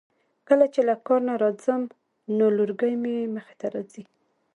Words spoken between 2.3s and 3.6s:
نو لورکۍ مې مخې